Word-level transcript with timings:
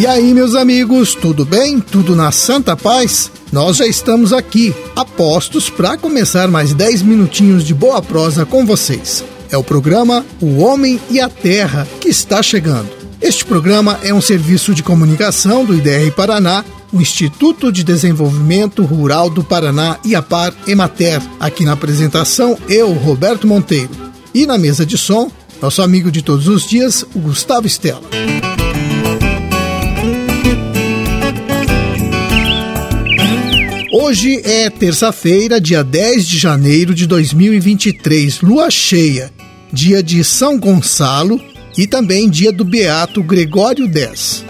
E 0.00 0.06
aí, 0.06 0.32
meus 0.32 0.54
amigos, 0.54 1.14
tudo 1.14 1.44
bem? 1.44 1.78
Tudo 1.78 2.16
na 2.16 2.32
santa 2.32 2.74
paz? 2.74 3.30
Nós 3.52 3.76
já 3.76 3.86
estamos 3.86 4.32
aqui, 4.32 4.74
apostos 4.96 5.68
para 5.68 5.98
começar 5.98 6.48
mais 6.48 6.72
10 6.72 7.02
minutinhos 7.02 7.66
de 7.66 7.74
boa 7.74 8.00
prosa 8.00 8.46
com 8.46 8.64
vocês. 8.64 9.22
É 9.50 9.58
o 9.58 9.62
programa 9.62 10.24
O 10.40 10.60
Homem 10.60 10.98
e 11.10 11.20
a 11.20 11.28
Terra 11.28 11.86
que 12.00 12.08
está 12.08 12.42
chegando. 12.42 12.88
Este 13.20 13.44
programa 13.44 14.00
é 14.02 14.14
um 14.14 14.22
serviço 14.22 14.72
de 14.72 14.82
comunicação 14.82 15.66
do 15.66 15.74
IDR 15.74 16.10
Paraná, 16.16 16.64
o 16.90 16.98
Instituto 16.98 17.70
de 17.70 17.84
Desenvolvimento 17.84 18.82
Rural 18.82 19.28
do 19.28 19.44
Paraná 19.44 19.98
e 20.02 20.14
a 20.14 20.22
Par 20.22 20.54
Emater. 20.66 21.20
Aqui 21.38 21.66
na 21.66 21.72
apresentação, 21.72 22.56
eu, 22.70 22.90
Roberto 22.94 23.46
Monteiro. 23.46 23.90
E 24.32 24.46
na 24.46 24.56
mesa 24.56 24.86
de 24.86 24.96
som, 24.96 25.30
nosso 25.60 25.82
amigo 25.82 26.10
de 26.10 26.22
todos 26.22 26.48
os 26.48 26.66
dias, 26.66 27.04
o 27.14 27.18
Gustavo 27.18 27.66
Stella. 27.66 28.00
Hoje 34.02 34.40
é 34.42 34.70
terça-feira, 34.70 35.60
dia 35.60 35.84
10 35.84 36.26
de 36.26 36.38
janeiro 36.38 36.94
de 36.94 37.06
2023, 37.06 38.40
lua 38.40 38.70
cheia, 38.70 39.30
dia 39.70 40.02
de 40.02 40.24
São 40.24 40.58
Gonçalo 40.58 41.38
e 41.76 41.86
também 41.86 42.26
dia 42.30 42.50
do 42.50 42.64
Beato 42.64 43.22
Gregório 43.22 43.86
X. 43.86 44.42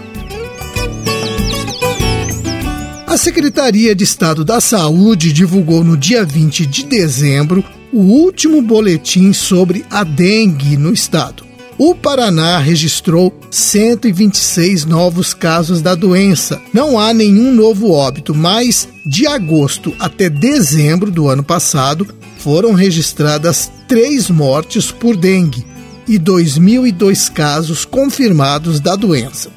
A 3.05 3.17
Secretaria 3.17 3.93
de 3.93 4.05
Estado 4.05 4.45
da 4.45 4.61
Saúde 4.61 5.33
divulgou 5.33 5.83
no 5.83 5.97
dia 5.97 6.23
20 6.23 6.65
de 6.65 6.85
dezembro 6.85 7.61
o 7.91 7.99
último 7.99 8.61
boletim 8.61 9.33
sobre 9.33 9.83
a 9.91 10.05
dengue 10.05 10.77
no 10.77 10.93
estado. 10.93 11.50
O 11.77 11.95
Paraná 11.95 12.59
registrou 12.59 13.33
126 13.49 14.85
novos 14.85 15.33
casos 15.33 15.81
da 15.81 15.95
doença. 15.95 16.61
Não 16.73 16.99
há 16.99 17.13
nenhum 17.13 17.53
novo 17.53 17.91
óbito, 17.91 18.35
mas 18.35 18.87
de 19.05 19.25
agosto 19.25 19.93
até 19.99 20.29
dezembro 20.29 21.09
do 21.09 21.27
ano 21.27 21.43
passado 21.43 22.07
foram 22.37 22.73
registradas 22.73 23.71
três 23.87 24.29
mortes 24.29 24.91
por 24.91 25.15
dengue 25.15 25.65
e 26.07 26.19
2.002 26.19 27.31
casos 27.31 27.85
confirmados 27.85 28.79
da 28.79 28.95
doença. 28.95 29.49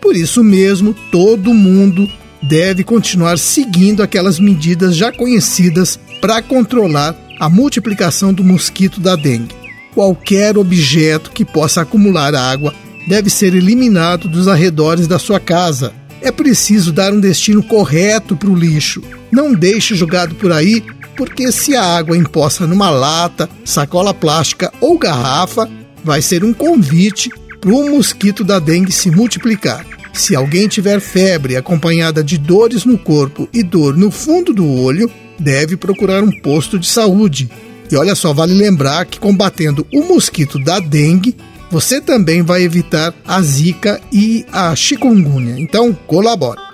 Por 0.00 0.16
isso 0.16 0.42
mesmo, 0.42 0.94
todo 1.12 1.54
mundo 1.54 2.08
deve 2.42 2.82
continuar 2.82 3.38
seguindo 3.38 4.02
aquelas 4.02 4.40
medidas 4.40 4.96
já 4.96 5.12
conhecidas 5.12 5.98
para 6.20 6.42
controlar 6.42 7.16
a 7.38 7.48
multiplicação 7.48 8.32
do 8.32 8.42
mosquito 8.42 9.00
da 9.00 9.14
dengue. 9.14 9.61
Qualquer 9.94 10.56
objeto 10.56 11.30
que 11.30 11.44
possa 11.44 11.82
acumular 11.82 12.34
água 12.34 12.74
deve 13.06 13.28
ser 13.28 13.54
eliminado 13.54 14.28
dos 14.28 14.48
arredores 14.48 15.06
da 15.06 15.18
sua 15.18 15.38
casa. 15.38 15.92
É 16.20 16.30
preciso 16.30 16.92
dar 16.92 17.12
um 17.12 17.20
destino 17.20 17.62
correto 17.62 18.36
para 18.36 18.48
o 18.48 18.54
lixo. 18.54 19.02
Não 19.30 19.52
deixe 19.52 19.94
jogado 19.94 20.34
por 20.36 20.52
aí, 20.52 20.82
porque 21.16 21.50
se 21.52 21.76
a 21.76 21.82
água 21.82 22.16
imposta 22.16 22.66
numa 22.66 22.90
lata, 22.90 23.50
sacola 23.64 24.14
plástica 24.14 24.72
ou 24.80 24.98
garrafa, 24.98 25.68
vai 26.02 26.22
ser 26.22 26.44
um 26.44 26.52
convite 26.52 27.28
para 27.60 27.70
o 27.70 27.90
mosquito 27.90 28.42
da 28.44 28.58
dengue 28.58 28.92
se 28.92 29.10
multiplicar. 29.10 29.84
Se 30.12 30.36
alguém 30.36 30.68
tiver 30.68 31.00
febre 31.00 31.56
acompanhada 31.56 32.22
de 32.22 32.36
dores 32.38 32.84
no 32.84 32.98
corpo 32.98 33.48
e 33.52 33.62
dor 33.62 33.96
no 33.96 34.10
fundo 34.10 34.52
do 34.52 34.66
olho, 34.66 35.10
deve 35.38 35.76
procurar 35.76 36.22
um 36.22 36.30
posto 36.40 36.78
de 36.78 36.86
saúde. 36.86 37.50
E 37.92 37.96
olha 37.96 38.14
só, 38.14 38.32
vale 38.32 38.54
lembrar 38.54 39.04
que 39.04 39.20
combatendo 39.20 39.86
o 39.92 40.02
mosquito 40.02 40.58
da 40.58 40.80
dengue, 40.80 41.36
você 41.70 42.00
também 42.00 42.40
vai 42.40 42.62
evitar 42.62 43.12
a 43.26 43.42
zika 43.42 44.00
e 44.10 44.46
a 44.50 44.74
chikungunya. 44.74 45.60
Então, 45.60 45.92
colabore. 46.06 46.71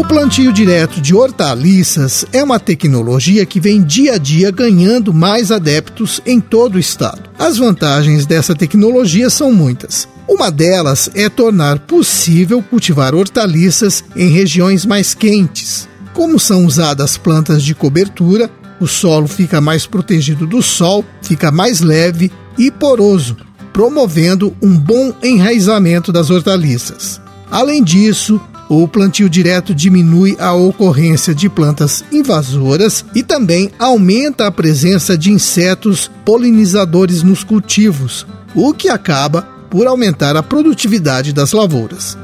O 0.00 0.04
plantio 0.10 0.50
direto 0.50 0.98
de 0.98 1.14
hortaliças 1.14 2.24
é 2.32 2.42
uma 2.42 2.58
tecnologia 2.58 3.44
que 3.44 3.60
vem 3.60 3.82
dia 3.82 4.14
a 4.14 4.18
dia 4.18 4.50
ganhando 4.50 5.12
mais 5.12 5.52
adeptos 5.52 6.22
em 6.24 6.40
todo 6.40 6.76
o 6.76 6.78
estado. 6.78 7.28
As 7.38 7.58
vantagens 7.58 8.24
dessa 8.24 8.54
tecnologia 8.54 9.28
são 9.28 9.52
muitas. 9.52 10.08
Uma 10.26 10.50
delas 10.50 11.10
é 11.14 11.28
tornar 11.28 11.80
possível 11.80 12.62
cultivar 12.62 13.14
hortaliças 13.14 14.02
em 14.16 14.30
regiões 14.30 14.86
mais 14.86 15.12
quentes. 15.12 15.86
Como 16.14 16.40
são 16.40 16.64
usadas 16.64 17.18
plantas 17.18 17.62
de 17.62 17.74
cobertura, 17.74 18.50
o 18.80 18.86
solo 18.86 19.28
fica 19.28 19.60
mais 19.60 19.84
protegido 19.86 20.46
do 20.46 20.62
sol, 20.62 21.04
fica 21.20 21.50
mais 21.50 21.80
leve 21.80 22.32
e 22.56 22.70
poroso, 22.70 23.36
promovendo 23.70 24.56
um 24.62 24.74
bom 24.78 25.12
enraizamento 25.22 26.10
das 26.10 26.30
hortaliças. 26.30 27.20
Além 27.50 27.84
disso, 27.84 28.40
o 28.70 28.86
plantio 28.86 29.28
direto 29.28 29.74
diminui 29.74 30.36
a 30.38 30.54
ocorrência 30.54 31.34
de 31.34 31.48
plantas 31.48 32.04
invasoras 32.12 33.04
e 33.12 33.20
também 33.20 33.68
aumenta 33.76 34.46
a 34.46 34.52
presença 34.52 35.18
de 35.18 35.32
insetos 35.32 36.08
polinizadores 36.24 37.24
nos 37.24 37.42
cultivos, 37.42 38.24
o 38.54 38.72
que 38.72 38.88
acaba 38.88 39.42
por 39.68 39.88
aumentar 39.88 40.36
a 40.36 40.42
produtividade 40.42 41.32
das 41.32 41.50
lavouras. 41.50 42.16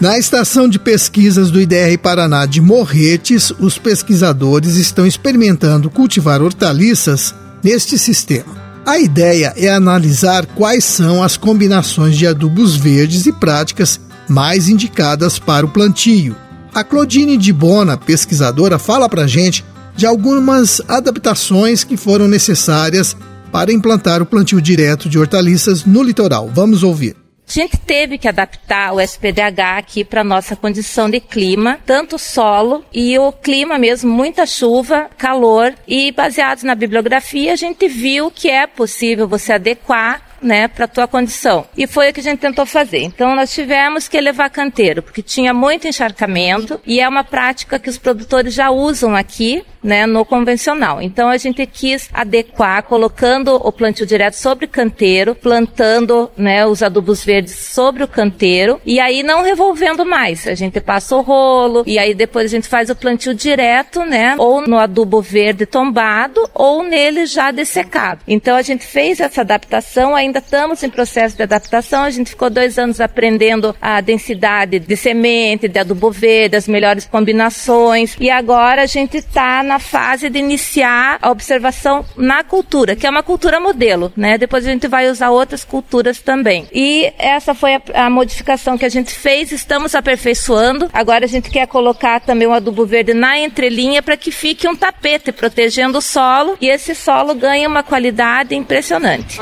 Na 0.00 0.18
estação 0.18 0.66
de 0.66 0.78
pesquisas 0.78 1.50
do 1.50 1.60
IDR 1.60 1.98
Paraná 2.02 2.46
de 2.46 2.62
Morretes, 2.62 3.52
os 3.60 3.76
pesquisadores 3.76 4.76
estão 4.76 5.06
experimentando 5.06 5.90
cultivar 5.90 6.40
hortaliças 6.40 7.34
neste 7.62 7.98
sistema. 7.98 8.56
A 8.86 8.98
ideia 8.98 9.52
é 9.54 9.68
analisar 9.68 10.46
quais 10.46 10.82
são 10.82 11.22
as 11.22 11.36
combinações 11.36 12.16
de 12.16 12.26
adubos 12.26 12.74
verdes 12.74 13.26
e 13.26 13.32
práticas 13.32 14.00
mais 14.28 14.68
indicadas 14.68 15.38
para 15.38 15.66
o 15.66 15.68
plantio. 15.68 16.36
A 16.74 16.84
Claudine 16.84 17.36
de 17.36 17.52
Bona, 17.52 17.96
pesquisadora, 17.96 18.78
fala 18.78 19.08
para 19.08 19.26
gente 19.26 19.64
de 19.96 20.06
algumas 20.06 20.80
adaptações 20.86 21.82
que 21.82 21.96
foram 21.96 22.28
necessárias 22.28 23.16
para 23.50 23.72
implantar 23.72 24.22
o 24.22 24.26
plantio 24.26 24.60
direto 24.60 25.08
de 25.08 25.18
hortaliças 25.18 25.84
no 25.84 26.02
litoral. 26.02 26.48
Vamos 26.52 26.82
ouvir. 26.82 27.16
A 27.48 27.50
gente 27.50 27.78
teve 27.78 28.18
que 28.18 28.28
adaptar 28.28 28.92
o 28.92 29.00
SPDH 29.00 29.78
aqui 29.78 30.04
para 30.04 30.22
nossa 30.22 30.54
condição 30.54 31.08
de 31.08 31.18
clima, 31.18 31.78
tanto 31.86 32.18
solo 32.18 32.84
e 32.92 33.18
o 33.18 33.32
clima 33.32 33.78
mesmo, 33.78 34.12
muita 34.12 34.44
chuva, 34.44 35.08
calor 35.16 35.72
e 35.86 36.12
baseados 36.12 36.62
na 36.62 36.74
bibliografia 36.74 37.54
a 37.54 37.56
gente 37.56 37.88
viu 37.88 38.30
que 38.30 38.50
é 38.50 38.66
possível 38.66 39.26
você 39.26 39.54
adequar 39.54 40.27
né, 40.40 40.68
para 40.68 40.84
a 40.84 40.88
tua 40.88 41.06
condição. 41.06 41.66
E 41.76 41.86
foi 41.86 42.10
o 42.10 42.12
que 42.12 42.20
a 42.20 42.22
gente 42.22 42.38
tentou 42.38 42.66
fazer. 42.66 43.02
Então 43.02 43.34
nós 43.34 43.52
tivemos 43.52 44.08
que 44.08 44.16
elevar 44.16 44.50
canteiro, 44.50 45.02
porque 45.02 45.22
tinha 45.22 45.52
muito 45.52 45.86
encharcamento 45.86 46.80
e 46.86 47.00
é 47.00 47.08
uma 47.08 47.24
prática 47.24 47.78
que 47.78 47.90
os 47.90 47.98
produtores 47.98 48.54
já 48.54 48.70
usam 48.70 49.14
aqui, 49.14 49.64
né, 49.82 50.06
no 50.06 50.24
convencional. 50.24 51.00
Então 51.00 51.28
a 51.28 51.36
gente 51.36 51.64
quis 51.66 52.08
adequar, 52.12 52.82
colocando 52.82 53.54
o 53.54 53.72
plantio 53.72 54.06
direto 54.06 54.34
sobre 54.34 54.66
canteiro, 54.66 55.34
plantando, 55.34 56.30
né, 56.36 56.66
os 56.66 56.82
adubos 56.82 57.24
verdes 57.24 57.54
sobre 57.54 58.02
o 58.02 58.08
canteiro 58.08 58.80
e 58.84 59.00
aí 59.00 59.22
não 59.22 59.42
revolvendo 59.42 60.04
mais. 60.04 60.46
A 60.46 60.54
gente 60.54 60.80
passa 60.80 61.16
o 61.16 61.20
rolo 61.20 61.84
e 61.86 61.98
aí 61.98 62.14
depois 62.14 62.46
a 62.46 62.56
gente 62.56 62.68
faz 62.68 62.90
o 62.90 62.96
plantio 62.96 63.34
direto, 63.34 64.04
né, 64.04 64.34
ou 64.38 64.66
no 64.66 64.78
adubo 64.78 65.20
verde 65.20 65.66
tombado 65.66 66.48
ou 66.54 66.82
nele 66.82 67.26
já 67.26 67.50
dessecado. 67.50 68.20
Então 68.26 68.56
a 68.56 68.62
gente 68.62 68.84
fez 68.84 69.20
essa 69.20 69.40
adaptação 69.40 70.14
ainda 70.14 70.38
estamos 70.38 70.82
em 70.82 70.90
processo 70.90 71.36
de 71.36 71.42
adaptação. 71.42 72.02
A 72.02 72.10
gente 72.10 72.30
ficou 72.30 72.50
dois 72.50 72.78
anos 72.78 73.00
aprendendo 73.00 73.74
a 73.80 74.00
densidade 74.00 74.78
de 74.78 74.96
semente, 74.96 75.68
de 75.68 75.78
adubo 75.78 76.10
verde, 76.10 76.56
as 76.56 76.68
melhores 76.68 77.06
combinações. 77.06 78.16
E 78.18 78.30
agora 78.30 78.82
a 78.82 78.86
gente 78.86 79.18
está 79.18 79.62
na 79.68 79.78
fase 79.78 80.28
de 80.28 80.38
iniciar 80.38 81.18
a 81.20 81.30
observação 81.30 82.04
na 82.16 82.42
cultura, 82.42 82.96
que 82.96 83.06
é 83.06 83.10
uma 83.10 83.22
cultura 83.22 83.60
modelo, 83.60 84.12
né? 84.16 84.38
Depois 84.38 84.66
a 84.66 84.70
gente 84.70 84.88
vai 84.88 85.08
usar 85.08 85.30
outras 85.30 85.62
culturas 85.62 86.20
também. 86.20 86.66
E 86.72 87.12
essa 87.18 87.54
foi 87.54 87.74
a, 87.74 87.82
a 88.06 88.10
modificação 88.10 88.76
que 88.78 88.84
a 88.84 88.88
gente 88.88 89.12
fez. 89.12 89.52
Estamos 89.52 89.94
aperfeiçoando. 89.94 90.88
Agora 90.92 91.26
a 91.26 91.28
gente 91.28 91.50
quer 91.50 91.66
colocar 91.66 92.20
também 92.20 92.48
o 92.48 92.52
adubo 92.52 92.86
verde 92.86 93.12
na 93.14 93.38
entrelinha 93.38 94.02
para 94.02 94.16
que 94.16 94.32
fique 94.32 94.66
um 94.66 94.74
tapete 94.74 95.30
protegendo 95.30 95.98
o 95.98 96.02
solo 96.02 96.56
e 96.60 96.68
esse 96.68 96.94
solo 96.94 97.34
ganhe 97.34 97.66
uma 97.66 97.82
qualidade 97.82 98.54
impressionante. 98.54 99.38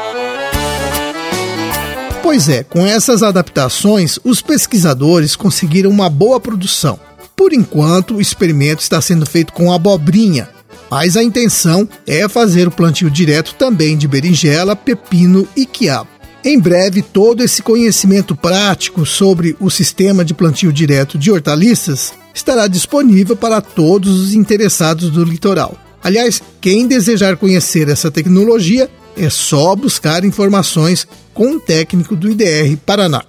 Pois 2.22 2.48
é, 2.48 2.64
com 2.64 2.84
essas 2.84 3.22
adaptações, 3.22 4.18
os 4.24 4.42
pesquisadores 4.42 5.36
conseguiram 5.36 5.90
uma 5.90 6.10
boa 6.10 6.40
produção. 6.40 6.98
Por 7.36 7.52
enquanto, 7.52 8.16
o 8.16 8.20
experimento 8.20 8.82
está 8.82 9.00
sendo 9.00 9.26
feito 9.26 9.52
com 9.52 9.70
abobrinha, 9.70 10.48
mas 10.90 11.16
a 11.16 11.22
intenção 11.22 11.86
é 12.06 12.26
fazer 12.28 12.66
o 12.66 12.70
plantio 12.70 13.10
direto 13.10 13.54
também 13.54 13.96
de 13.96 14.08
berinjela, 14.08 14.74
pepino 14.74 15.46
e 15.54 15.66
quiabo. 15.66 16.08
Em 16.42 16.58
breve, 16.58 17.02
todo 17.02 17.42
esse 17.42 17.60
conhecimento 17.60 18.34
prático 18.34 19.04
sobre 19.04 19.56
o 19.60 19.68
sistema 19.68 20.24
de 20.24 20.32
plantio 20.32 20.72
direto 20.72 21.18
de 21.18 21.30
hortaliças 21.30 22.14
estará 22.32 22.68
disponível 22.68 23.36
para 23.36 23.60
todos 23.60 24.20
os 24.20 24.32
interessados 24.32 25.10
do 25.10 25.24
litoral. 25.24 25.76
Aliás, 26.02 26.40
quem 26.60 26.86
desejar 26.86 27.36
conhecer 27.36 27.88
essa 27.88 28.10
tecnologia 28.10 28.88
É 29.18 29.30
só 29.30 29.74
buscar 29.74 30.24
informações 30.26 31.08
com 31.32 31.46
um 31.52 31.58
técnico 31.58 32.14
do 32.14 32.30
IDR 32.30 32.76
Paraná. 32.84 33.24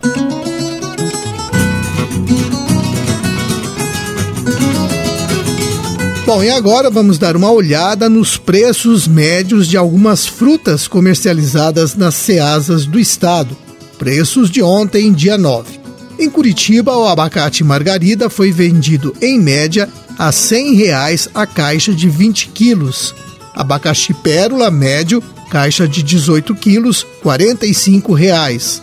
Bom, 6.28 6.44
e 6.44 6.50
agora 6.50 6.90
vamos 6.90 7.18
dar 7.18 7.38
uma 7.38 7.50
olhada 7.50 8.10
nos 8.10 8.36
preços 8.36 9.08
médios 9.08 9.66
de 9.66 9.78
algumas 9.78 10.28
frutas 10.28 10.86
comercializadas 10.86 11.96
nas 11.96 12.16
ceasas 12.16 12.86
do 12.86 13.00
estado. 13.00 13.56
Preços 13.98 14.52
de 14.52 14.62
ontem, 14.62 15.14
dia 15.14 15.38
9. 15.38 15.80
Em 16.20 16.30
Curitiba, 16.30 16.98
o 16.98 17.08
abacate 17.08 17.64
margarida 17.64 18.30
foi 18.30 18.52
vendido 18.52 19.16
em 19.22 19.40
média 19.40 19.88
a 20.20 20.30
100 20.30 20.76
reais 20.76 21.30
a 21.34 21.48
caixa 21.48 21.94
de 21.94 22.10
20 22.10 22.50
quilos. 22.50 23.16
Abacaxi 23.56 24.14
pérola 24.14 24.70
médio, 24.70 25.24
caixa 25.50 25.88
de 25.88 26.04
18 26.04 26.54
quilos, 26.56 27.08
45 27.24 28.12
reais. 28.12 28.82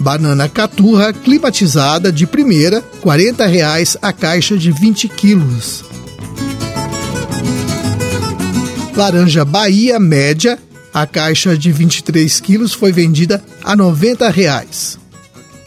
Banana 0.00 0.48
caturra 0.48 1.12
climatizada 1.12 2.10
de 2.10 2.26
primeira, 2.26 2.82
40 3.00 3.46
reais 3.46 3.96
a 4.02 4.12
caixa 4.12 4.58
de 4.58 4.72
20 4.72 5.08
quilos. 5.08 5.89
Laranja 9.00 9.46
Bahia 9.46 9.98
média, 9.98 10.58
a 10.92 11.06
caixa 11.06 11.56
de 11.56 11.72
23 11.72 12.38
quilos 12.38 12.74
foi 12.74 12.92
vendida 12.92 13.42
a 13.64 13.74
90 13.74 14.28
reais. 14.28 14.98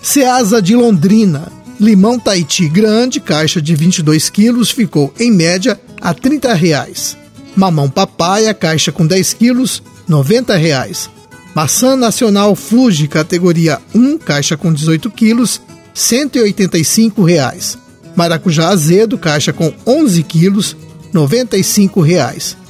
Ceasa 0.03 0.61
de 0.61 0.75
Londrina, 0.75 1.51
limão 1.79 2.19
Tahiti 2.19 2.69
grande, 2.69 3.19
caixa 3.19 3.59
de 3.59 3.73
22 3.73 4.29
quilos, 4.29 4.69
ficou 4.69 5.11
em 5.19 5.31
média 5.31 5.81
a 5.99 6.13
30 6.13 6.53
reais. 6.53 7.17
Mamão 7.55 7.89
papaya, 7.89 8.53
caixa 8.53 8.91
com 8.91 9.03
10 9.03 9.33
quilos, 9.33 9.81
90 10.07 10.55
reais. 10.55 11.09
Maçã 11.55 11.95
nacional 11.95 12.55
Fuji, 12.55 13.07
categoria 13.07 13.81
1, 13.95 14.19
caixa 14.19 14.55
com 14.55 14.71
18 14.71 15.09
quilos, 15.09 15.59
185 15.91 17.23
reais. 17.23 17.79
Maracujá 18.15 18.69
azedo, 18.69 19.17
caixa 19.17 19.51
com 19.51 19.73
11 19.87 20.21
quilos, 20.21 20.77
95 21.11 21.99
reais. 21.99 22.61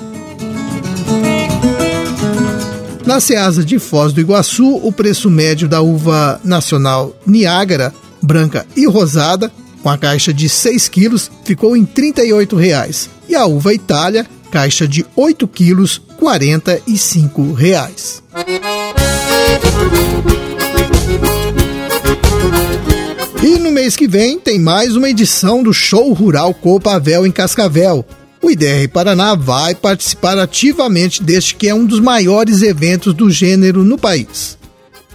Na 3.06 3.20
Ceasa 3.20 3.66
de 3.66 3.80
Foz 3.80 4.14
do 4.14 4.22
Iguaçu, 4.22 4.78
o 4.78 4.92
preço 4.92 5.30
médio 5.30 5.68
da 5.68 5.82
uva 5.82 6.40
nacional 6.44 7.14
Niágara, 7.28 7.94
branca 8.22 8.66
e 8.78 8.88
rosada, 8.88 9.52
com 9.82 9.90
a 9.90 9.98
caixa 9.98 10.34
de 10.34 10.48
6 10.48 10.88
quilos, 10.88 11.30
ficou 11.44 11.76
em 11.76 11.84
38 11.84 12.56
reais. 12.56 13.10
E 13.28 13.36
a 13.36 13.46
uva 13.46 13.74
Itália, 13.74 14.26
caixa 14.50 14.88
de 14.88 15.06
8 15.18 15.46
quilos, 15.50 16.02
45 16.18 17.52
reais. 17.52 18.24
E 23.44 23.60
no 23.60 23.72
mês 23.72 23.98
que 23.98 24.08
vem 24.08 24.40
tem 24.40 24.58
mais 24.58 24.96
uma 24.96 25.10
edição 25.10 25.62
do 25.62 25.74
Show 25.74 26.14
Rural 26.14 26.54
Copavel 26.54 27.28
em 27.28 27.32
Cascavel 27.32 28.06
o 28.44 28.52
IDR 28.52 28.90
Paraná 28.92 29.36
vai 29.36 29.74
participar 29.74 30.38
ativamente 30.38 31.24
deste 31.24 31.56
que 31.56 31.70
é 31.70 31.74
um 31.74 31.86
dos 31.86 32.02
maiores 32.02 32.62
eventos 32.62 33.14
do 33.14 33.32
gênero 33.32 33.86
no 33.86 33.98
país. 33.98 34.58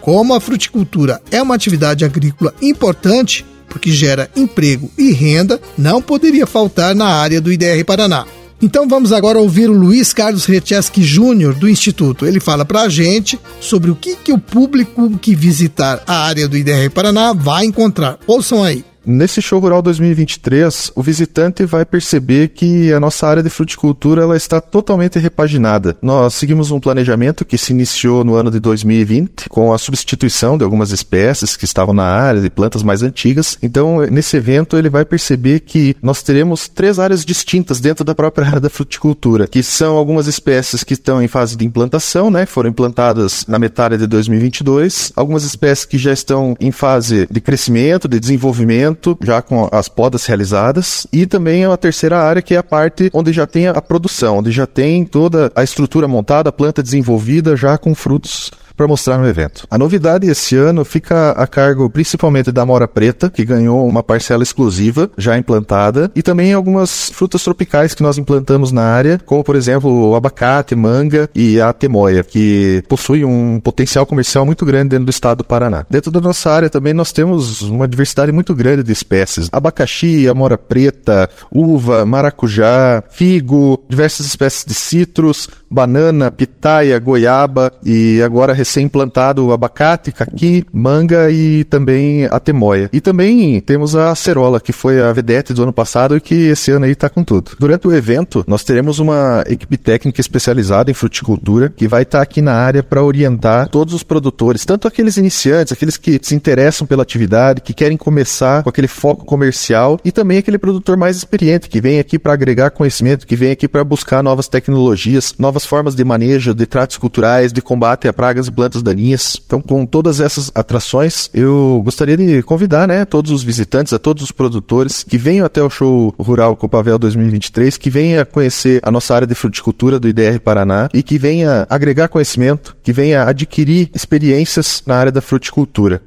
Como 0.00 0.34
a 0.34 0.40
fruticultura 0.40 1.20
é 1.30 1.42
uma 1.42 1.54
atividade 1.54 2.06
agrícola 2.06 2.54
importante, 2.62 3.44
porque 3.68 3.92
gera 3.92 4.30
emprego 4.34 4.90
e 4.96 5.12
renda, 5.12 5.60
não 5.76 6.00
poderia 6.00 6.46
faltar 6.46 6.94
na 6.94 7.08
área 7.08 7.38
do 7.38 7.52
IDR 7.52 7.84
Paraná. 7.84 8.24
Então 8.62 8.88
vamos 8.88 9.12
agora 9.12 9.38
ouvir 9.38 9.68
o 9.68 9.78
Luiz 9.78 10.14
Carlos 10.14 10.46
Recheski 10.46 11.02
Júnior 11.02 11.54
do 11.54 11.68
Instituto. 11.68 12.24
Ele 12.24 12.40
fala 12.40 12.64
para 12.64 12.82
a 12.82 12.88
gente 12.88 13.38
sobre 13.60 13.90
o 13.90 13.94
que, 13.94 14.16
que 14.16 14.32
o 14.32 14.38
público 14.38 15.18
que 15.18 15.34
visitar 15.34 16.02
a 16.06 16.24
área 16.24 16.48
do 16.48 16.56
IDR 16.56 16.90
Paraná 16.92 17.34
vai 17.34 17.66
encontrar. 17.66 18.18
Ouçam 18.26 18.64
aí. 18.64 18.84
Nesse 19.10 19.40
show 19.40 19.58
rural 19.58 19.80
2023, 19.80 20.92
o 20.94 21.02
visitante 21.02 21.64
vai 21.64 21.86
perceber 21.86 22.48
que 22.48 22.92
a 22.92 23.00
nossa 23.00 23.26
área 23.26 23.42
de 23.42 23.48
fruticultura 23.48 24.20
ela 24.20 24.36
está 24.36 24.60
totalmente 24.60 25.18
repaginada. 25.18 25.96
Nós 26.02 26.34
seguimos 26.34 26.70
um 26.70 26.78
planejamento 26.78 27.42
que 27.42 27.56
se 27.56 27.72
iniciou 27.72 28.22
no 28.22 28.34
ano 28.34 28.50
de 28.50 28.60
2020 28.60 29.48
com 29.48 29.72
a 29.72 29.78
substituição 29.78 30.58
de 30.58 30.64
algumas 30.64 30.90
espécies 30.90 31.56
que 31.56 31.64
estavam 31.64 31.94
na 31.94 32.04
área 32.04 32.42
de 32.42 32.50
plantas 32.50 32.82
mais 32.82 33.02
antigas. 33.02 33.56
Então, 33.62 34.02
nesse 34.10 34.36
evento 34.36 34.76
ele 34.76 34.90
vai 34.90 35.06
perceber 35.06 35.60
que 35.60 35.96
nós 36.02 36.22
teremos 36.22 36.68
três 36.68 36.98
áreas 36.98 37.24
distintas 37.24 37.80
dentro 37.80 38.04
da 38.04 38.14
própria 38.14 38.46
área 38.46 38.60
da 38.60 38.68
fruticultura, 38.68 39.46
que 39.46 39.62
são 39.62 39.96
algumas 39.96 40.26
espécies 40.26 40.84
que 40.84 40.92
estão 40.92 41.22
em 41.22 41.28
fase 41.28 41.56
de 41.56 41.64
implantação, 41.64 42.30
né, 42.30 42.44
foram 42.44 42.68
implantadas 42.68 43.46
na 43.48 43.58
metade 43.58 43.96
de 43.96 44.06
2022, 44.06 45.14
algumas 45.16 45.44
espécies 45.44 45.86
que 45.86 45.96
já 45.96 46.12
estão 46.12 46.54
em 46.60 46.70
fase 46.70 47.26
de 47.30 47.40
crescimento, 47.40 48.06
de 48.06 48.20
desenvolvimento 48.20 48.97
já 49.22 49.42
com 49.42 49.68
as 49.72 49.88
podas 49.88 50.24
realizadas, 50.26 51.06
e 51.12 51.26
também 51.26 51.64
a 51.64 51.76
terceira 51.76 52.18
área, 52.18 52.42
que 52.42 52.54
é 52.54 52.58
a 52.58 52.62
parte 52.62 53.10
onde 53.12 53.32
já 53.32 53.46
tem 53.46 53.68
a 53.68 53.80
produção, 53.80 54.38
onde 54.38 54.50
já 54.50 54.66
tem 54.66 55.04
toda 55.04 55.50
a 55.54 55.62
estrutura 55.62 56.08
montada, 56.08 56.50
a 56.50 56.52
planta 56.52 56.82
desenvolvida, 56.82 57.56
já 57.56 57.76
com 57.78 57.94
frutos 57.94 58.50
para 58.78 58.86
mostrar 58.86 59.18
no 59.18 59.26
evento. 59.26 59.66
A 59.68 59.76
novidade 59.76 60.30
esse 60.30 60.56
ano 60.56 60.84
fica 60.84 61.32
a 61.32 61.48
cargo 61.48 61.90
principalmente 61.90 62.52
da 62.52 62.64
mora 62.64 62.86
preta, 62.86 63.28
que 63.28 63.44
ganhou 63.44 63.84
uma 63.86 64.04
parcela 64.04 64.44
exclusiva 64.44 65.10
já 65.18 65.36
implantada, 65.36 66.10
e 66.14 66.22
também 66.22 66.52
algumas 66.52 67.10
frutas 67.10 67.42
tropicais 67.42 67.92
que 67.92 68.04
nós 68.04 68.16
implantamos 68.18 68.70
na 68.70 68.84
área, 68.84 69.20
como 69.26 69.42
por 69.42 69.56
exemplo 69.56 70.10
o 70.10 70.14
abacate, 70.14 70.76
manga 70.76 71.28
e 71.34 71.60
a 71.60 71.72
temoia, 71.72 72.22
que 72.22 72.84
possui 72.88 73.24
um 73.24 73.58
potencial 73.58 74.06
comercial 74.06 74.46
muito 74.46 74.64
grande 74.64 74.90
dentro 74.90 75.06
do 75.06 75.10
estado 75.10 75.38
do 75.38 75.44
Paraná. 75.44 75.84
Dentro 75.90 76.12
da 76.12 76.20
nossa 76.20 76.48
área 76.48 76.70
também 76.70 76.94
nós 76.94 77.10
temos 77.10 77.62
uma 77.62 77.88
diversidade 77.88 78.30
muito 78.30 78.54
grande 78.54 78.84
de 78.84 78.92
espécies: 78.92 79.48
abacaxi, 79.50 80.28
amora 80.28 80.56
preta, 80.56 81.28
uva, 81.50 82.06
maracujá, 82.06 83.02
figo, 83.10 83.82
diversas 83.88 84.24
espécies 84.24 84.64
de 84.64 84.74
citros, 84.74 85.48
banana, 85.70 86.30
pitaia, 86.30 86.98
goiaba 86.98 87.72
e 87.84 88.22
agora 88.22 88.52
recém-implantado 88.52 89.46
o 89.46 89.52
abacate, 89.52 90.12
caqui, 90.12 90.64
manga 90.72 91.30
e 91.30 91.64
também 91.64 92.26
a 92.26 92.40
temoia. 92.40 92.88
E 92.92 93.00
também 93.00 93.60
temos 93.60 93.94
a 93.94 94.10
acerola, 94.10 94.60
que 94.60 94.72
foi 94.72 95.00
a 95.00 95.12
vedete 95.12 95.52
do 95.52 95.62
ano 95.62 95.72
passado 95.72 96.16
e 96.16 96.20
que 96.20 96.34
esse 96.34 96.70
ano 96.70 96.86
aí 96.86 96.94
tá 96.94 97.08
com 97.08 97.22
tudo. 97.22 97.52
Durante 97.58 97.86
o 97.86 97.94
evento, 97.94 98.44
nós 98.46 98.64
teremos 98.64 98.98
uma 98.98 99.44
equipe 99.46 99.76
técnica 99.76 100.20
especializada 100.20 100.90
em 100.90 100.94
fruticultura 100.94 101.72
que 101.74 101.88
vai 101.88 102.02
estar 102.02 102.18
tá 102.18 102.22
aqui 102.22 102.40
na 102.40 102.54
área 102.54 102.82
para 102.82 103.02
orientar 103.02 103.68
todos 103.68 103.94
os 103.94 104.02
produtores, 104.02 104.64
tanto 104.64 104.88
aqueles 104.88 105.16
iniciantes, 105.16 105.72
aqueles 105.72 105.96
que 105.96 106.18
se 106.22 106.34
interessam 106.34 106.86
pela 106.86 107.02
atividade, 107.02 107.60
que 107.60 107.74
querem 107.74 107.96
começar 107.96 108.62
com 108.62 108.70
aquele 108.70 108.88
foco 108.88 109.24
comercial 109.24 109.98
e 110.04 110.10
também 110.10 110.38
aquele 110.38 110.58
produtor 110.58 110.96
mais 110.96 111.16
experiente 111.16 111.68
que 111.68 111.80
vem 111.80 111.98
aqui 111.98 112.18
para 112.18 112.32
agregar 112.32 112.70
conhecimento, 112.70 113.26
que 113.26 113.36
vem 113.36 113.50
aqui 113.50 113.68
para 113.68 113.84
buscar 113.84 114.22
novas 114.22 114.48
tecnologias, 114.48 115.34
novas 115.38 115.57
novas 115.58 115.66
formas 115.66 115.94
de 115.94 116.04
manejo 116.04 116.54
de 116.54 116.66
tratos 116.66 116.96
culturais, 116.96 117.52
de 117.52 117.60
combate 117.60 118.06
a 118.06 118.12
pragas 118.12 118.46
e 118.46 118.52
plantas 118.52 118.82
daninhas. 118.82 119.40
Então, 119.44 119.60
com 119.60 119.84
todas 119.84 120.20
essas 120.20 120.52
atrações, 120.54 121.28
eu 121.34 121.82
gostaria 121.84 122.16
de 122.16 122.42
convidar, 122.42 122.86
né, 122.86 123.04
todos 123.04 123.32
os 123.32 123.42
visitantes, 123.42 123.92
a 123.92 123.98
todos 123.98 124.22
os 124.22 124.30
produtores 124.30 125.02
que 125.02 125.18
venham 125.18 125.44
até 125.44 125.62
o 125.62 125.70
show 125.70 126.14
rural 126.18 126.54
Copavel 126.54 126.98
2023, 126.98 127.76
que 127.76 127.90
venham 127.90 128.24
conhecer 128.24 128.80
a 128.82 128.90
nossa 128.90 129.14
área 129.14 129.26
de 129.26 129.34
fruticultura 129.34 129.98
do 129.98 130.08
IDR 130.08 130.38
Paraná 130.38 130.88
e 130.94 131.02
que 131.02 131.18
venha 131.18 131.66
agregar 131.68 132.08
conhecimento, 132.08 132.76
que 132.82 132.92
venha 132.92 133.24
adquirir 133.24 133.90
experiências 133.94 134.82
na 134.86 134.96
área 134.96 135.12
da 135.12 135.20
fruticultura. 135.20 136.02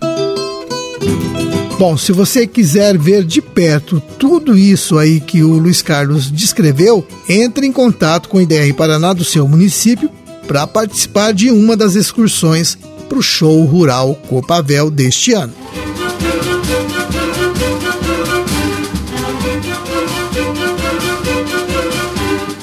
Bom, 1.81 1.97
se 1.97 2.11
você 2.11 2.45
quiser 2.45 2.95
ver 2.95 3.23
de 3.23 3.41
perto 3.41 3.99
tudo 4.19 4.55
isso 4.55 4.99
aí 4.99 5.19
que 5.19 5.41
o 5.41 5.57
Luiz 5.57 5.81
Carlos 5.81 6.29
descreveu, 6.29 7.03
entre 7.27 7.65
em 7.65 7.71
contato 7.71 8.29
com 8.29 8.37
o 8.37 8.41
IDR 8.41 8.71
Paraná 8.75 9.13
do 9.13 9.25
seu 9.25 9.47
município 9.47 10.07
para 10.47 10.67
participar 10.67 11.33
de 11.33 11.49
uma 11.49 11.75
das 11.75 11.95
excursões 11.95 12.77
para 13.09 13.17
o 13.17 13.23
show 13.23 13.65
rural 13.65 14.13
Copavel 14.29 14.91
deste 14.91 15.33
ano. 15.33 15.53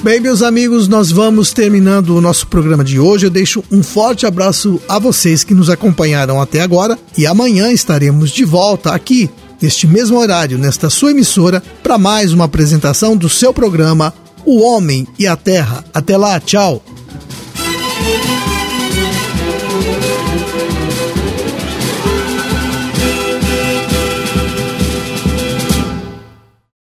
Bem, 0.01 0.21
meus 0.21 0.41
amigos, 0.41 0.87
nós 0.87 1.11
vamos 1.11 1.51
terminando 1.51 2.15
o 2.15 2.21
nosso 2.21 2.47
programa 2.47 2.85
de 2.85 2.97
hoje. 2.97 3.25
Eu 3.25 3.29
deixo 3.29 3.61
um 3.69 3.83
forte 3.83 4.25
abraço 4.25 4.79
a 4.87 4.97
vocês 4.97 5.43
que 5.43 5.53
nos 5.53 5.69
acompanharam 5.69 6.41
até 6.41 6.61
agora 6.61 6.97
e 7.17 7.27
amanhã 7.27 7.69
estaremos 7.69 8.31
de 8.31 8.45
volta 8.45 8.93
aqui, 8.93 9.29
neste 9.61 9.85
mesmo 9.85 10.17
horário, 10.17 10.57
nesta 10.57 10.89
sua 10.89 11.11
emissora, 11.11 11.61
para 11.83 11.97
mais 11.97 12.31
uma 12.31 12.45
apresentação 12.45 13.17
do 13.17 13.27
seu 13.27 13.53
programa 13.53 14.13
O 14.45 14.61
Homem 14.61 15.05
e 15.19 15.27
a 15.27 15.35
Terra. 15.35 15.83
Até 15.93 16.15
lá, 16.15 16.39
tchau! 16.39 16.81